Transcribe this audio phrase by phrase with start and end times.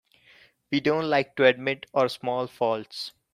[0.71, 3.11] We don't like to admit our small faults.